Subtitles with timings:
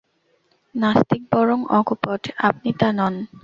[0.75, 3.13] নাস্তিক বরং অকপট, আপনি তা নন।